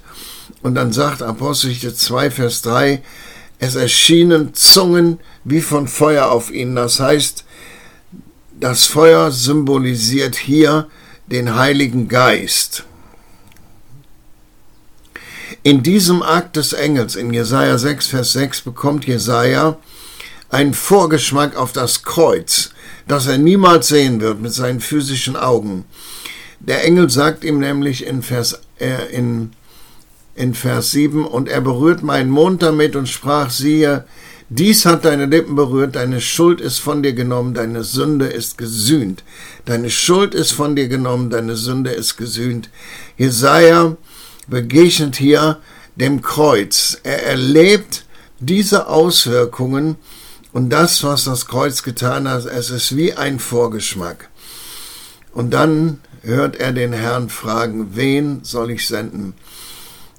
Und 0.62 0.76
dann 0.76 0.94
sagt 0.94 1.22
Apostelgeschichte 1.22 1.94
2, 1.94 2.32
Vers 2.32 2.62
3, 2.64 3.02
es 3.60 3.76
erschienen 3.76 4.54
Zungen 4.54 5.20
wie 5.44 5.62
von 5.62 5.88
Feuer 5.88 6.32
auf 6.32 6.52
ihnen. 6.52 6.76
Das 6.76 7.00
heißt, 7.00 7.46
das 8.60 8.86
Feuer 8.86 9.32
symbolisiert 9.32 10.36
hier 10.36 10.88
den 11.28 11.56
Heiligen 11.56 12.08
Geist. 12.08 12.86
In 15.64 15.82
diesem 15.82 16.24
Akt 16.24 16.58
des 16.58 16.74
Engels, 16.74 17.16
in 17.16 17.34
Jesaja 17.34 17.78
6, 17.78 18.08
Vers 18.08 18.34
6, 18.34 18.62
bekommt 18.62 19.06
Jesaja 19.06 19.78
einen 20.54 20.74
Vorgeschmack 20.74 21.58
auf 21.58 21.72
das 21.72 22.04
Kreuz, 22.04 22.70
das 23.08 23.28
er 23.28 23.40
niemals 23.40 23.88
sehen 23.88 24.22
wird 24.22 24.40
mit 24.40 24.54
seinen 24.54 24.80
physischen 24.80 25.36
Augen. 25.36 25.86
Der 26.60 26.86
Engel 26.86 27.10
sagt 27.10 27.44
ihm 27.44 27.60
nämlich 27.60 28.06
in 28.06 28.22
Vers, 28.22 28.62
äh, 28.80 29.12
in, 29.12 29.52
in 30.36 30.54
Vers 30.54 30.92
7, 30.92 31.26
und 31.26 31.50
er 31.50 31.60
berührt 31.60 32.04
meinen 32.04 32.30
Mund 32.30 32.62
damit 32.62 32.96
und 32.96 33.10
sprach, 33.10 33.50
siehe, 33.50 34.06
dies 34.50 34.86
hat 34.86 35.06
deine 35.06 35.26
Lippen 35.26 35.56
berührt, 35.56 35.96
deine 35.96 36.22
Schuld 36.22 36.62
ist 36.62 36.78
von 36.78 37.02
dir 37.02 37.14
genommen, 37.14 37.56
deine 37.56 37.84
Sünde 37.84 38.28
ist 38.28 38.58
gesühnt. 38.58 39.24
Deine 39.66 39.90
Schuld 39.90 40.36
ist 40.36 40.52
von 40.52 40.76
dir 40.76 40.88
genommen, 40.88 41.32
deine 41.32 41.56
Sünde 41.56 41.90
ist 41.90 42.18
gesühnt. 42.18 42.70
Jesaja 43.18 43.98
begegnet 44.48 45.16
hier 45.16 45.60
dem 45.96 46.22
Kreuz. 46.22 47.00
Er 47.02 47.26
erlebt 47.26 48.06
diese 48.40 48.88
Auswirkungen 48.88 49.96
und 50.54 50.70
das, 50.70 51.04
was 51.04 51.26
das 51.26 51.48
Kreuz 51.48 51.82
getan 51.82 52.30
hat, 52.30 52.46
es 52.46 52.70
ist 52.70 52.96
wie 52.96 53.14
ein 53.14 53.40
Vorgeschmack. 53.40 54.30
Und 55.34 55.52
dann 55.52 56.00
hört 56.22 56.56
er 56.56 56.72
den 56.72 56.94
Herrn 56.94 57.30
fragen, 57.30 57.96
wen 57.96 58.44
soll 58.44 58.70
ich 58.70 58.88
senden? 58.88 59.34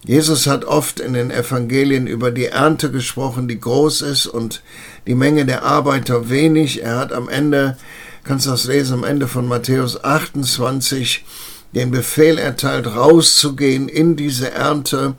Jesus 0.04 0.46
hat 0.46 0.66
oft 0.66 1.00
in 1.00 1.14
den 1.14 1.30
Evangelien 1.30 2.06
über 2.06 2.30
die 2.30 2.46
Ernte 2.46 2.90
gesprochen, 2.90 3.48
die 3.48 3.58
groß 3.58 4.02
ist 4.02 4.26
und 4.26 4.62
die 5.06 5.14
Menge 5.14 5.46
der 5.46 5.62
Arbeiter 5.62 6.28
wenig. 6.28 6.82
Er 6.82 6.98
hat 6.98 7.12
am 7.12 7.28
Ende, 7.30 7.78
kannst 8.22 8.46
du 8.46 8.50
das 8.50 8.66
lesen, 8.66 8.94
am 8.94 9.04
Ende 9.04 9.28
von 9.28 9.48
Matthäus 9.48 10.02
28 10.02 11.24
den 11.72 11.90
Befehl 11.90 12.38
erteilt, 12.38 12.86
rauszugehen 12.86 13.88
in 13.88 14.16
diese 14.16 14.50
Ernte. 14.50 15.14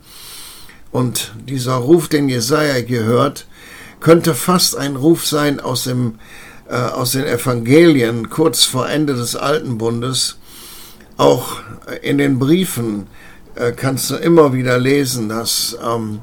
Und 0.92 1.32
dieser 1.48 1.74
Ruf, 1.74 2.08
den 2.08 2.28
Jesaja 2.28 2.80
gehört, 2.82 3.46
könnte 4.00 4.34
fast 4.34 4.76
ein 4.76 4.96
Ruf 4.96 5.26
sein 5.26 5.60
aus, 5.60 5.84
dem, 5.84 6.18
äh, 6.68 6.74
aus 6.74 7.12
den 7.12 7.24
Evangelien 7.24 8.30
kurz 8.30 8.64
vor 8.64 8.88
Ende 8.88 9.14
des 9.14 9.36
Alten 9.36 9.78
Bundes. 9.78 10.38
Auch 11.16 11.60
in 12.02 12.18
den 12.18 12.38
Briefen 12.38 13.06
äh, 13.54 13.72
kannst 13.72 14.10
du 14.10 14.16
immer 14.16 14.52
wieder 14.52 14.78
lesen, 14.78 15.28
dass 15.28 15.76
ähm, 15.82 16.20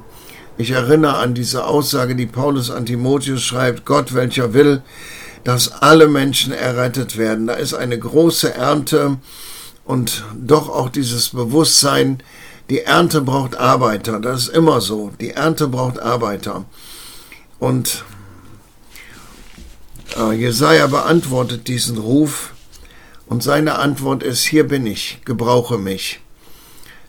ich 0.57 0.71
erinnere 0.71 1.17
an 1.17 1.33
diese 1.33 1.65
Aussage, 1.65 2.15
die 2.15 2.27
Paulus 2.27 2.69
an 2.69 2.85
Timotheus 2.85 3.41
schreibt, 3.41 3.85
Gott, 3.85 4.13
welcher 4.13 4.53
will, 4.53 4.83
dass 5.43 5.81
alle 5.81 6.07
Menschen 6.07 6.53
errettet 6.53 7.17
werden. 7.17 7.47
Da 7.47 7.53
ist 7.53 7.73
eine 7.73 7.97
große 7.97 8.53
Ernte 8.53 9.17
und 9.83 10.23
doch 10.35 10.69
auch 10.69 10.89
dieses 10.89 11.29
Bewusstsein, 11.29 12.21
die 12.69 12.81
Ernte 12.81 13.21
braucht 13.21 13.57
Arbeiter. 13.57 14.19
Das 14.19 14.43
ist 14.43 14.55
immer 14.55 14.79
so. 14.79 15.11
Die 15.19 15.31
Ernte 15.31 15.67
braucht 15.67 15.99
Arbeiter. 15.99 16.65
Und 17.63 18.03
äh, 20.17 20.33
Jesaja 20.33 20.87
beantwortet 20.87 21.69
diesen 21.69 21.97
Ruf 21.97 22.53
und 23.25 23.41
seine 23.41 23.75
Antwort 23.75 24.21
ist: 24.21 24.43
Hier 24.43 24.67
bin 24.67 24.85
ich, 24.85 25.19
gebrauche 25.23 25.77
mich. 25.77 26.19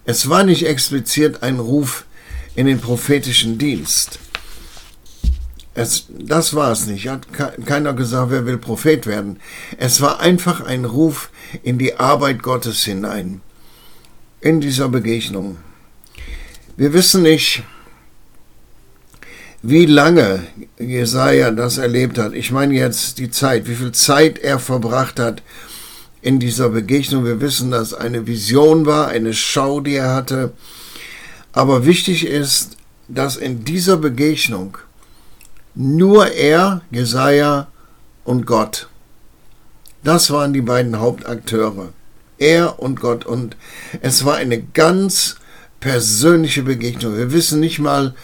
Es 0.04 0.28
war 0.28 0.44
nicht 0.44 0.64
explizit 0.64 1.42
ein 1.42 1.58
Ruf 1.58 2.04
in 2.54 2.66
den 2.66 2.80
prophetischen 2.80 3.58
Dienst. 3.58 4.20
Es, 5.75 6.06
das 6.08 6.54
war 6.54 6.70
es 6.70 6.87
nicht. 6.87 7.08
Hat 7.08 7.26
keiner 7.66 7.92
gesagt, 7.92 8.30
wer 8.30 8.46
will 8.46 8.58
Prophet 8.58 9.08
werden. 9.08 9.40
Es 9.76 10.00
war 10.00 10.20
einfach 10.20 10.61
ein 10.61 10.84
Ruf 10.84 11.30
in 11.64 11.78
die 11.78 11.96
Arbeit 11.96 12.44
Gottes 12.44 12.84
hinein. 12.84 13.40
In 14.40 14.61
dieser 14.61 14.88
Begegnung. 14.88 15.56
Wir 16.76 16.92
wissen 16.92 17.23
nicht, 17.23 17.64
wie 19.66 19.87
lange 19.87 20.42
Jesaja 20.78 21.50
das 21.50 21.78
erlebt 21.78 22.18
hat. 22.18 22.35
Ich 22.35 22.52
meine 22.52 22.75
jetzt 22.75 23.18
die 23.18 23.30
Zeit, 23.30 23.66
wie 23.66 23.75
viel 23.75 23.92
Zeit 23.92 24.38
er 24.38 24.59
verbracht 24.59 25.18
hat 25.18 25.42
in 26.21 26.38
dieser 26.38 26.68
Begegnung. 26.68 27.25
Wir 27.25 27.40
wissen, 27.40 27.71
dass 27.71 27.94
eine 27.94 28.26
Vision 28.26 28.85
war, 28.85 29.09
eine 29.09 29.33
Schau, 29.33 29.80
die 29.80 29.94
er 29.94 30.14
hatte. 30.14 30.52
Aber 31.52 31.87
wichtig 31.87 32.26
ist, 32.26 32.76
dass 33.09 33.37
in 33.38 33.64
dieser 33.64 33.97
Begegnung 33.97 34.76
nur 35.75 36.30
er, 36.33 36.83
Jesaja 36.90 37.68
und 38.25 38.44
Gott, 38.44 38.88
das 40.02 40.30
waren 40.30 40.52
die 40.52 40.61
beiden 40.61 41.00
Hauptakteure. 41.00 41.94
Er 42.37 42.78
und 42.80 43.00
Gott. 43.00 43.25
Und 43.25 43.56
es 44.02 44.26
war 44.26 44.37
eine 44.37 44.61
ganz 44.61 45.37
persönliche 45.80 46.64
Begegnung. 46.64 47.16
Wir 47.16 47.33
wissen 47.33 47.61
nicht 47.61 47.78
mal, 47.78 48.14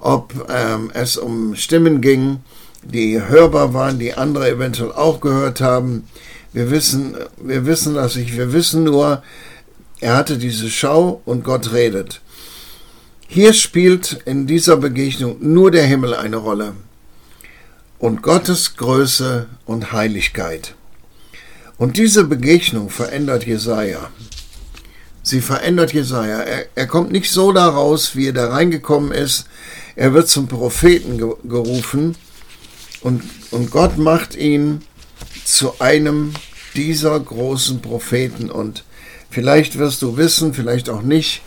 ob 0.00 0.46
ähm, 0.48 0.90
es 0.94 1.16
um 1.16 1.54
Stimmen 1.56 2.00
ging, 2.00 2.40
die 2.82 3.20
hörbar 3.20 3.74
waren, 3.74 3.98
die 3.98 4.14
andere 4.14 4.50
eventuell 4.50 4.92
auch 4.92 5.20
gehört 5.20 5.60
haben. 5.60 6.04
Wir 6.52 6.70
wissen, 6.70 7.16
wir 7.36 7.66
wissen 7.66 7.94
das 7.94 8.16
nicht. 8.16 8.36
Wir 8.36 8.52
wissen 8.52 8.84
nur, 8.84 9.22
er 10.00 10.16
hatte 10.16 10.38
diese 10.38 10.70
Schau 10.70 11.20
und 11.24 11.44
Gott 11.44 11.72
redet. 11.72 12.20
Hier 13.26 13.52
spielt 13.52 14.22
in 14.24 14.46
dieser 14.46 14.76
Begegnung 14.76 15.36
nur 15.40 15.70
der 15.70 15.84
Himmel 15.84 16.14
eine 16.14 16.36
Rolle 16.36 16.72
und 17.98 18.22
Gottes 18.22 18.76
Größe 18.76 19.46
und 19.66 19.92
Heiligkeit. 19.92 20.74
Und 21.76 21.96
diese 21.96 22.24
Begegnung 22.24 22.90
verändert 22.90 23.46
Jesaja. 23.46 24.10
Sie 25.22 25.40
verändert 25.40 25.92
Jesaja. 25.92 26.38
Er, 26.38 26.66
er 26.74 26.86
kommt 26.86 27.12
nicht 27.12 27.30
so 27.30 27.52
daraus, 27.52 28.16
wie 28.16 28.28
er 28.28 28.32
da 28.32 28.48
reingekommen 28.48 29.12
ist. 29.12 29.46
Er 29.98 30.14
wird 30.14 30.28
zum 30.28 30.46
Propheten 30.46 31.18
gerufen 31.18 32.14
und, 33.00 33.20
und 33.50 33.72
Gott 33.72 33.98
macht 33.98 34.36
ihn 34.36 34.82
zu 35.44 35.80
einem 35.80 36.34
dieser 36.76 37.18
großen 37.18 37.82
Propheten. 37.82 38.48
Und 38.48 38.84
vielleicht 39.28 39.76
wirst 39.76 40.00
du 40.02 40.16
wissen, 40.16 40.54
vielleicht 40.54 40.88
auch 40.88 41.02
nicht, 41.02 41.42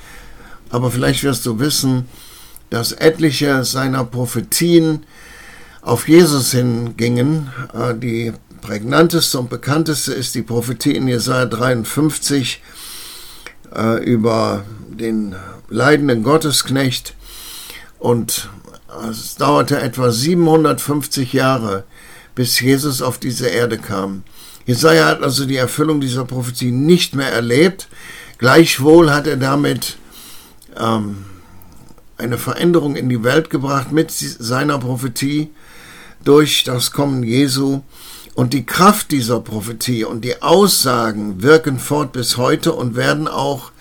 aber 0.70 0.92
vielleicht 0.92 1.24
wirst 1.24 1.46
du 1.46 1.60
wissen, 1.60 2.10
dass 2.70 2.92
etliche 2.92 3.64
seiner 3.64 4.04
Prophetien 4.04 5.06
auf 5.82 6.10
Jesus 6.10 6.52
hingingen. 6.52 7.52
Äh, 7.74 7.96
die 7.96 8.34
prägnanteste 8.60 9.40
und 9.40 9.50
bekannteste 9.50 10.12
ist 10.12 10.36
die 10.36 10.42
Prophetie 10.42 10.98
in 10.98 11.08
Jesaja 11.08 11.46
53 11.46 12.62
äh, 13.74 14.04
über 14.04 14.66
den 14.90 15.38
leidenden 15.70 16.24
Gottesknecht. 16.24 17.16
Und 18.02 18.50
es 19.12 19.36
dauerte 19.36 19.80
etwa 19.80 20.12
750 20.12 21.34
Jahre, 21.34 21.84
bis 22.34 22.60
Jesus 22.60 23.04
auf 23.04 23.20
diese 23.20 23.48
Erde 23.48 23.78
kam. 23.78 24.24
Jesaja 24.66 25.06
hat 25.06 25.22
also 25.22 25.46
die 25.46 25.58
Erfüllung 25.58 26.02
dieser 26.02 26.26
Prophetie 26.26 26.72
nicht 26.72 27.14
mehr 27.14 27.32
erlebt. 27.32 27.90
Gleichwohl 28.40 29.12
hat 29.12 29.28
er 29.28 29.38
damit 29.38 29.98
ähm, 30.80 31.26
eine 32.18 32.40
Veränderung 32.40 32.96
in 32.96 33.08
die 33.08 33.24
Welt 33.24 33.52
gebracht 33.52 33.92
mit 33.92 34.10
seiner 34.10 34.80
Prophetie 34.80 35.52
durch 36.24 36.64
das 36.64 36.90
Kommen 36.90 37.22
Jesu. 37.22 37.82
Und 38.34 38.54
die 38.54 38.66
Kraft 38.66 39.12
dieser 39.12 39.42
Prophetie 39.42 40.06
und 40.06 40.26
die 40.26 40.42
Aussagen 40.42 41.44
wirken 41.44 41.78
fort 41.78 42.14
bis 42.14 42.38
heute 42.38 42.74
und 42.74 42.96
werden 42.96 43.28
auch 43.28 43.72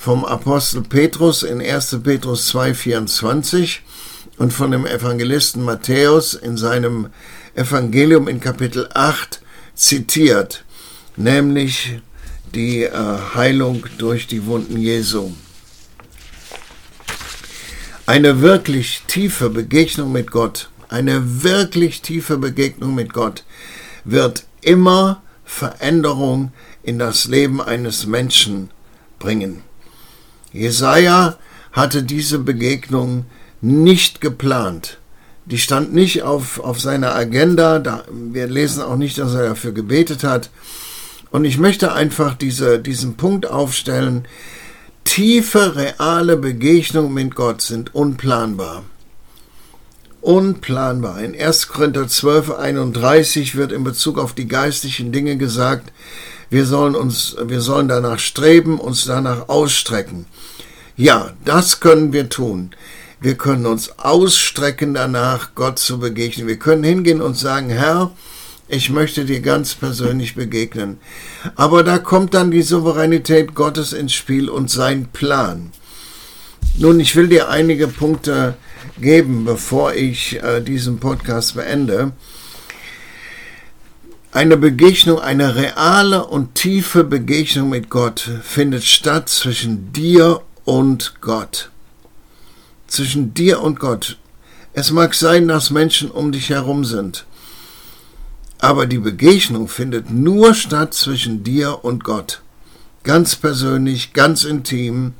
vom 0.00 0.24
Apostel 0.24 0.80
Petrus 0.80 1.42
in 1.42 1.60
1. 1.60 1.98
Petrus 2.02 2.54
2,24 2.54 3.80
und 4.38 4.50
von 4.50 4.70
dem 4.70 4.86
Evangelisten 4.86 5.62
Matthäus 5.62 6.32
in 6.32 6.56
seinem 6.56 7.10
Evangelium 7.54 8.26
in 8.26 8.40
Kapitel 8.40 8.88
8 8.94 9.42
zitiert, 9.74 10.64
nämlich 11.16 12.00
die 12.54 12.84
äh, 12.84 13.18
Heilung 13.34 13.84
durch 13.98 14.26
die 14.26 14.46
Wunden 14.46 14.78
Jesu. 14.78 15.32
Eine 18.06 18.40
wirklich 18.40 19.02
tiefe 19.06 19.50
Begegnung 19.50 20.12
mit 20.12 20.30
Gott, 20.30 20.70
eine 20.88 21.42
wirklich 21.42 22.00
tiefe 22.00 22.38
Begegnung 22.38 22.94
mit 22.94 23.12
Gott 23.12 23.44
wird 24.04 24.46
immer 24.62 25.20
Veränderung 25.44 26.52
in 26.82 26.98
das 26.98 27.26
Leben 27.26 27.60
eines 27.60 28.06
Menschen 28.06 28.70
bringen. 29.18 29.62
Jesaja 30.52 31.36
hatte 31.72 32.02
diese 32.02 32.38
Begegnung 32.38 33.26
nicht 33.60 34.20
geplant. 34.20 34.98
Die 35.46 35.58
stand 35.58 35.92
nicht 35.92 36.22
auf, 36.22 36.60
auf 36.60 36.80
seiner 36.80 37.14
Agenda. 37.14 37.78
Da, 37.78 38.04
wir 38.10 38.46
lesen 38.46 38.82
auch 38.82 38.96
nicht, 38.96 39.18
dass 39.18 39.34
er 39.34 39.48
dafür 39.48 39.72
gebetet 39.72 40.24
hat. 40.24 40.50
Und 41.30 41.44
ich 41.44 41.58
möchte 41.58 41.92
einfach 41.92 42.34
diese, 42.34 42.78
diesen 42.78 43.16
Punkt 43.16 43.46
aufstellen, 43.46 44.26
Tiefe, 45.04 45.76
reale 45.76 46.36
Begegnungen 46.36 47.14
mit 47.14 47.34
Gott 47.34 47.62
sind 47.62 47.94
unplanbar. 47.94 48.84
Unplanbar. 50.20 51.20
In 51.22 51.34
1. 51.34 51.68
Korinther 51.68 52.06
12, 52.06 52.50
31 52.50 53.56
wird 53.56 53.72
in 53.72 53.84
Bezug 53.84 54.18
auf 54.18 54.34
die 54.34 54.46
geistlichen 54.46 55.12
Dinge 55.12 55.36
gesagt, 55.36 55.92
wir 56.50 56.66
sollen 56.66 56.94
uns, 56.94 57.36
wir 57.42 57.60
sollen 57.60 57.88
danach 57.88 58.18
streben, 58.18 58.78
uns 58.78 59.04
danach 59.04 59.48
ausstrecken. 59.48 60.26
Ja, 60.96 61.32
das 61.44 61.80
können 61.80 62.12
wir 62.12 62.28
tun. 62.28 62.70
Wir 63.20 63.36
können 63.36 63.66
uns 63.66 63.98
ausstrecken 63.98 64.94
danach, 64.94 65.54
Gott 65.54 65.78
zu 65.78 65.98
begegnen. 65.98 66.46
Wir 66.46 66.58
können 66.58 66.84
hingehen 66.84 67.22
und 67.22 67.36
sagen, 67.36 67.70
Herr, 67.70 68.10
ich 68.66 68.90
möchte 68.90 69.24
dir 69.24 69.40
ganz 69.40 69.74
persönlich 69.74 70.34
begegnen. 70.34 70.98
Aber 71.54 71.84
da 71.84 71.98
kommt 71.98 72.34
dann 72.34 72.50
die 72.50 72.62
Souveränität 72.62 73.54
Gottes 73.54 73.92
ins 73.92 74.12
Spiel 74.12 74.48
und 74.48 74.70
sein 74.70 75.08
Plan. 75.12 75.72
Nun, 76.78 77.00
ich 77.00 77.14
will 77.16 77.28
dir 77.28 77.48
einige 77.48 77.88
Punkte 77.88 78.54
geben, 79.00 79.44
bevor 79.44 79.94
ich 79.94 80.42
äh, 80.42 80.60
diesen 80.60 80.98
Podcast 80.98 81.54
beende. 81.54 82.12
Eine 84.32 84.56
Begegnung, 84.56 85.18
eine 85.18 85.56
reale 85.56 86.24
und 86.24 86.54
tiefe 86.54 87.02
Begegnung 87.02 87.70
mit 87.70 87.90
Gott 87.90 88.30
findet 88.44 88.84
statt 88.84 89.28
zwischen 89.28 89.92
dir 89.92 90.42
und 90.64 91.20
Gott. 91.20 91.70
Zwischen 92.86 93.34
dir 93.34 93.60
und 93.60 93.80
Gott. 93.80 94.18
Es 94.72 94.92
mag 94.92 95.16
sein, 95.16 95.48
dass 95.48 95.70
Menschen 95.70 96.12
um 96.12 96.30
dich 96.30 96.50
herum 96.50 96.84
sind. 96.84 97.24
Aber 98.60 98.86
die 98.86 98.98
Begegnung 98.98 99.66
findet 99.66 100.10
nur 100.10 100.54
statt 100.54 100.94
zwischen 100.94 101.42
dir 101.42 101.84
und 101.84 102.04
Gott. 102.04 102.40
Ganz 103.02 103.34
persönlich, 103.34 104.12
ganz 104.12 104.44
intim, 104.44 105.14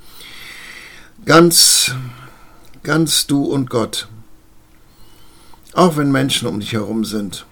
ganz, 1.24 1.96
ganz 2.84 3.26
du 3.26 3.42
und 3.42 3.70
Gott. 3.70 4.06
Auch 5.72 5.96
wenn 5.96 6.12
Menschen 6.12 6.46
um 6.46 6.60
dich 6.60 6.74
herum 6.74 7.04
sind. 7.04 7.44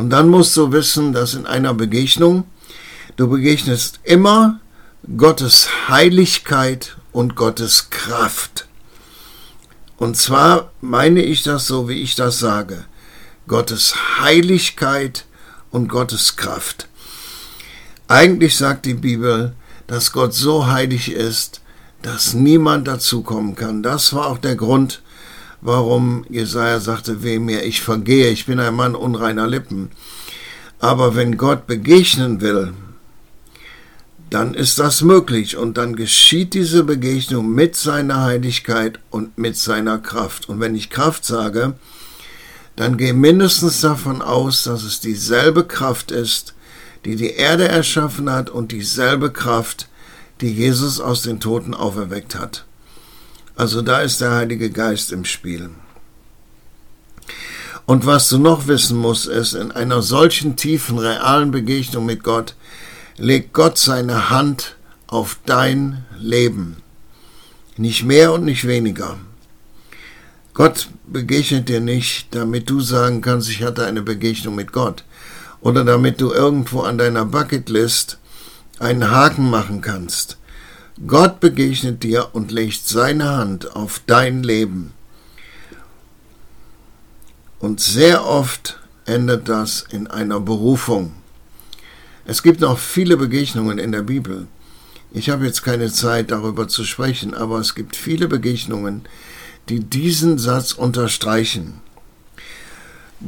Und 0.00 0.08
dann 0.08 0.30
musst 0.30 0.56
du 0.56 0.72
wissen, 0.72 1.12
dass 1.12 1.34
in 1.34 1.44
einer 1.44 1.74
Begegnung 1.74 2.44
du 3.16 3.28
begegnest 3.28 4.00
immer 4.02 4.58
Gottes 5.18 5.88
Heiligkeit 5.90 6.96
und 7.12 7.36
Gottes 7.36 7.90
Kraft. 7.90 8.66
Und 9.98 10.16
zwar 10.16 10.72
meine 10.80 11.22
ich 11.22 11.42
das 11.42 11.66
so, 11.66 11.86
wie 11.90 12.00
ich 12.00 12.14
das 12.14 12.38
sage. 12.38 12.86
Gottes 13.46 13.94
Heiligkeit 14.18 15.26
und 15.70 15.88
Gottes 15.88 16.36
Kraft. 16.36 16.88
Eigentlich 18.08 18.56
sagt 18.56 18.86
die 18.86 18.94
Bibel, 18.94 19.54
dass 19.86 20.12
Gott 20.12 20.32
so 20.32 20.66
heilig 20.66 21.12
ist, 21.12 21.60
dass 22.00 22.32
niemand 22.32 22.88
dazukommen 22.88 23.54
kann. 23.54 23.82
Das 23.82 24.14
war 24.14 24.28
auch 24.28 24.38
der 24.38 24.56
Grund, 24.56 25.02
warum 25.60 26.24
Jesaja 26.28 26.80
sagte, 26.80 27.22
weh 27.22 27.38
mir, 27.38 27.64
ich 27.64 27.80
vergehe, 27.80 28.30
ich 28.30 28.46
bin 28.46 28.60
ein 28.60 28.74
Mann 28.74 28.94
unreiner 28.94 29.46
Lippen. 29.46 29.90
Aber 30.78 31.14
wenn 31.14 31.36
Gott 31.36 31.66
begegnen 31.66 32.40
will, 32.40 32.72
dann 34.30 34.54
ist 34.54 34.78
das 34.78 35.02
möglich 35.02 35.56
und 35.56 35.76
dann 35.76 35.96
geschieht 35.96 36.54
diese 36.54 36.84
Begegnung 36.84 37.52
mit 37.52 37.74
seiner 37.74 38.22
Heiligkeit 38.22 39.00
und 39.10 39.36
mit 39.36 39.56
seiner 39.56 39.98
Kraft. 39.98 40.48
Und 40.48 40.60
wenn 40.60 40.76
ich 40.76 40.88
Kraft 40.88 41.24
sage, 41.24 41.74
dann 42.76 42.96
geh 42.96 43.12
mindestens 43.12 43.80
davon 43.80 44.22
aus, 44.22 44.62
dass 44.62 44.84
es 44.84 45.00
dieselbe 45.00 45.64
Kraft 45.64 46.12
ist, 46.12 46.54
die 47.04 47.16
die 47.16 47.32
Erde 47.32 47.68
erschaffen 47.68 48.30
hat 48.30 48.50
und 48.50 48.72
dieselbe 48.72 49.32
Kraft, 49.32 49.88
die 50.40 50.52
Jesus 50.52 51.00
aus 51.00 51.22
den 51.22 51.40
Toten 51.40 51.74
auferweckt 51.74 52.36
hat. 52.36 52.64
Also 53.60 53.82
da 53.82 54.00
ist 54.00 54.22
der 54.22 54.30
Heilige 54.30 54.70
Geist 54.70 55.12
im 55.12 55.26
Spiel. 55.26 55.68
Und 57.84 58.06
was 58.06 58.30
du 58.30 58.38
noch 58.38 58.68
wissen 58.68 58.96
musst, 58.96 59.26
ist, 59.26 59.52
in 59.52 59.70
einer 59.70 60.00
solchen 60.00 60.56
tiefen, 60.56 60.98
realen 60.98 61.50
Begegnung 61.50 62.06
mit 62.06 62.22
Gott 62.22 62.54
legt 63.18 63.52
Gott 63.52 63.76
seine 63.76 64.30
Hand 64.30 64.76
auf 65.08 65.36
dein 65.44 66.06
Leben. 66.18 66.78
Nicht 67.76 68.02
mehr 68.02 68.32
und 68.32 68.46
nicht 68.46 68.66
weniger. 68.66 69.18
Gott 70.54 70.88
begegnet 71.06 71.68
dir 71.68 71.80
nicht, 71.80 72.34
damit 72.34 72.70
du 72.70 72.80
sagen 72.80 73.20
kannst, 73.20 73.50
ich 73.50 73.62
hatte 73.62 73.84
eine 73.84 74.00
Begegnung 74.00 74.54
mit 74.54 74.72
Gott. 74.72 75.04
Oder 75.60 75.84
damit 75.84 76.22
du 76.22 76.32
irgendwo 76.32 76.80
an 76.80 76.96
deiner 76.96 77.26
Bucketlist 77.26 78.16
einen 78.78 79.10
Haken 79.10 79.50
machen 79.50 79.82
kannst. 79.82 80.38
Gott 81.06 81.40
begegnet 81.40 82.02
dir 82.02 82.28
und 82.34 82.50
legt 82.50 82.86
seine 82.86 83.30
Hand 83.30 83.74
auf 83.74 84.02
dein 84.06 84.42
Leben. 84.42 84.92
Und 87.58 87.80
sehr 87.80 88.26
oft 88.26 88.78
endet 89.06 89.48
das 89.48 89.86
in 89.90 90.08
einer 90.08 90.40
Berufung. 90.40 91.14
Es 92.26 92.42
gibt 92.42 92.60
noch 92.60 92.78
viele 92.78 93.16
Begegnungen 93.16 93.78
in 93.78 93.92
der 93.92 94.02
Bibel. 94.02 94.46
Ich 95.10 95.30
habe 95.30 95.46
jetzt 95.46 95.62
keine 95.62 95.90
Zeit 95.90 96.30
darüber 96.30 96.68
zu 96.68 96.84
sprechen, 96.84 97.34
aber 97.34 97.58
es 97.58 97.74
gibt 97.74 97.96
viele 97.96 98.28
Begegnungen, 98.28 99.02
die 99.68 99.80
diesen 99.80 100.38
Satz 100.38 100.72
unterstreichen. 100.72 101.80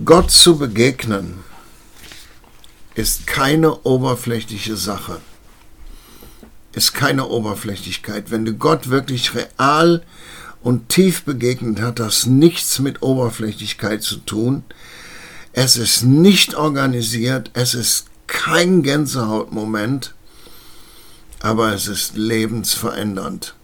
Gott 0.05 0.31
zu 0.31 0.59
begegnen 0.59 1.39
ist 2.95 3.27
keine 3.27 3.81
oberflächliche 3.81 4.77
Sache. 4.77 5.21
Ist 6.73 6.95
keine 6.95 7.27
Oberflächlichkeit. 7.27 8.31
Wenn 8.31 8.45
du 8.45 8.55
Gott 8.55 8.89
wirklich 8.89 9.33
real 9.35 10.03
und 10.63 10.89
tief 10.89 11.25
begegnet, 11.25 11.81
hat 11.81 11.99
das 11.99 12.27
nichts 12.27 12.79
mit 12.79 13.03
Oberflächlichkeit 13.03 14.03
zu 14.03 14.17
tun. 14.17 14.65
Es 15.53 15.77
ist 15.77 16.03
nicht 16.03 16.55
organisiert, 16.55 17.51
es 17.53 17.75
ist 17.75 18.07
kein 18.27 18.83
Gänsehautmoment, 18.83 20.15
aber 21.41 21.75
es 21.75 21.89
ist 21.89 22.17
lebensverändernd. 22.17 23.55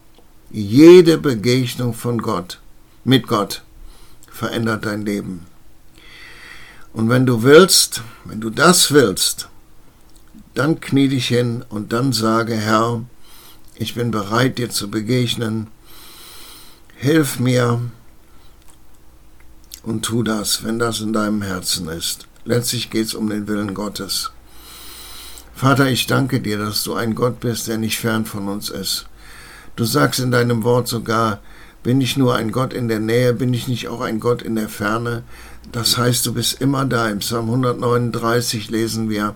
Jede 0.51 1.17
Begegnung 1.17 1.93
von 1.93 2.21
Gott 2.21 2.59
mit 3.03 3.27
Gott 3.27 3.63
verändert 4.31 4.85
dein 4.85 5.05
Leben. 5.05 5.45
Und 6.93 7.09
wenn 7.09 7.25
du 7.25 7.43
willst, 7.43 8.01
wenn 8.25 8.41
du 8.41 8.49
das 8.49 8.91
willst, 8.91 9.47
dann 10.59 10.81
knie 10.81 11.07
dich 11.07 11.27
hin 11.27 11.63
und 11.69 11.93
dann 11.93 12.11
sage, 12.11 12.53
Herr, 12.53 13.01
ich 13.75 13.95
bin 13.95 14.11
bereit, 14.11 14.57
dir 14.57 14.69
zu 14.69 14.91
begegnen. 14.91 15.67
Hilf 16.95 17.39
mir 17.39 17.79
und 19.83 20.03
tu 20.03 20.21
das, 20.21 20.65
wenn 20.65 20.77
das 20.77 20.99
in 20.99 21.13
deinem 21.13 21.41
Herzen 21.41 21.87
ist. 21.87 22.27
Letztlich 22.43 22.89
geht 22.89 23.05
es 23.05 23.13
um 23.13 23.29
den 23.29 23.47
Willen 23.47 23.73
Gottes. 23.73 24.31
Vater, 25.55 25.89
ich 25.89 26.07
danke 26.07 26.41
dir, 26.41 26.57
dass 26.57 26.83
du 26.83 26.93
ein 26.93 27.15
Gott 27.15 27.39
bist, 27.39 27.69
der 27.69 27.77
nicht 27.77 27.97
fern 27.97 28.25
von 28.25 28.49
uns 28.49 28.69
ist. 28.69 29.05
Du 29.77 29.85
sagst 29.85 30.19
in 30.19 30.31
deinem 30.31 30.63
Wort 30.63 30.89
sogar, 30.89 31.39
bin 31.83 32.01
ich 32.01 32.17
nur 32.17 32.35
ein 32.35 32.51
Gott 32.51 32.73
in 32.73 32.89
der 32.89 32.99
Nähe, 32.99 33.33
bin 33.33 33.53
ich 33.53 33.69
nicht 33.69 33.87
auch 33.87 34.01
ein 34.01 34.19
Gott 34.19 34.41
in 34.41 34.55
der 34.55 34.67
Ferne? 34.67 35.23
Das 35.71 35.97
heißt, 35.97 36.25
du 36.25 36.33
bist 36.33 36.59
immer 36.59 36.83
da. 36.83 37.09
Im 37.09 37.19
Psalm 37.19 37.45
139 37.45 38.69
lesen 38.69 39.09
wir, 39.09 39.35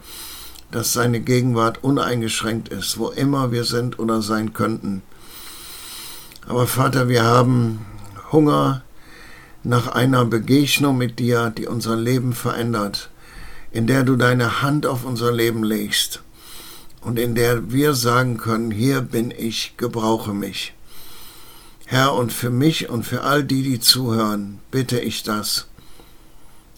dass 0.74 0.94
seine 0.94 1.20
Gegenwart 1.20 1.84
uneingeschränkt 1.84 2.70
ist, 2.70 2.98
wo 2.98 3.10
immer 3.10 3.52
wir 3.52 3.64
sind 3.64 4.00
oder 4.00 4.22
sein 4.22 4.54
könnten. 4.54 5.02
Aber 6.48 6.68
Vater, 6.68 7.08
wir 7.08 7.24
haben 7.24 7.86
Hunger 8.32 8.84
nach 9.64 9.88
einer 9.88 10.26
Begegnung 10.26 10.98
mit 10.98 11.20
dir, 11.20 11.50
die 11.50 11.68
unser 11.68 11.96
Leben 11.96 12.34
verändert 12.34 13.10
in 13.74 13.88
der 13.88 14.04
du 14.04 14.16
deine 14.16 14.62
Hand 14.62 14.86
auf 14.86 15.04
unser 15.04 15.34
Leben 15.34 15.64
legst 15.64 16.22
und 17.02 17.18
in 17.18 17.36
der 17.36 17.72
wir 17.72 17.96
sagen 17.96 18.38
können, 18.38 18.72
hier 18.72 19.02
bin 19.02 19.32
ich, 19.32 19.74
gebrauche 19.78 20.34
mich. 20.34 20.74
Herr, 21.86 22.14
und 22.14 22.32
für 22.32 22.52
mich 22.52 22.90
und 22.90 23.04
für 23.04 23.24
all 23.24 23.44
die, 23.44 23.64
die 23.64 23.80
zuhören, 23.80 24.60
bitte 24.72 25.00
ich 25.00 25.24
das. 25.24 25.68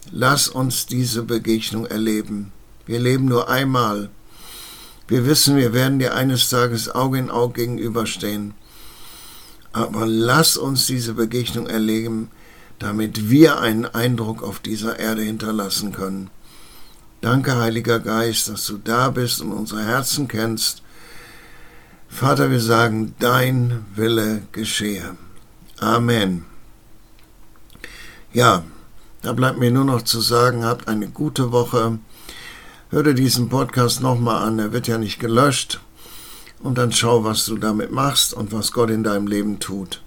Lass 0.10 0.48
uns 0.48 0.88
diese 0.88 1.24
Begegnung 1.24 1.86
erleben. 1.86 2.52
Wir 2.86 3.00
leben 3.00 3.26
nur 3.26 3.50
einmal. 3.50 4.10
Wir 5.08 5.26
wissen, 5.26 5.56
wir 5.56 5.74
werden 5.74 6.00
dir 6.00 6.16
eines 6.16 6.50
Tages 6.50 6.90
Auge 6.90 7.20
in 7.20 7.30
Auge 7.30 7.62
gegenüberstehen. 7.62 8.54
Aber 9.74 10.06
lass 10.06 10.58
uns 10.58 10.88
diese 10.88 11.14
Begegnung 11.14 11.68
erleben, 11.68 12.30
damit 12.80 13.30
wir 13.30 13.60
einen 13.60 13.86
Eindruck 13.86 14.42
auf 14.44 14.60
dieser 14.60 15.00
Erde 15.00 15.22
hinterlassen 15.22 15.92
können. 15.92 16.30
Danke, 17.22 17.56
Heiliger 17.56 18.00
Geist, 18.00 18.50
dass 18.50 18.66
du 18.68 18.78
da 18.78 19.10
bist 19.10 19.42
und 19.42 19.52
unsere 19.52 19.84
Herzen 19.84 20.28
kennst. 20.28 20.82
Vater, 22.08 22.52
wir 22.52 22.62
sagen, 22.62 23.16
dein 23.20 23.86
Wille 23.96 24.44
geschehe. 24.52 25.18
Amen. 25.80 26.46
Ja, 28.32 28.64
da 29.22 29.34
bleibt 29.34 29.60
mir 29.60 29.72
nur 29.72 29.86
noch 29.86 30.04
zu 30.04 30.22
sagen, 30.22 30.64
habt 30.64 30.88
eine 30.88 31.10
gute 31.10 31.52
Woche. 31.52 32.00
Hör 32.92 33.02
dir 33.02 33.16
diesen 33.16 33.50
Podcast 33.50 34.02
nochmal 34.02 34.44
an, 34.44 34.60
er 34.60 34.72
wird 34.72 34.88
ja 34.88 35.00
nicht 35.00 35.20
gelöscht. 35.20 35.80
Und 36.60 36.78
dann 36.78 36.92
schau, 36.92 37.24
was 37.24 37.46
du 37.46 37.58
damit 37.58 37.92
machst 37.92 38.34
und 38.34 38.52
was 38.52 38.72
Gott 38.72 38.92
in 38.92 39.04
deinem 39.04 39.26
Leben 39.26 39.60
tut. 39.60 40.02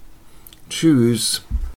Tschüss. 0.69 1.41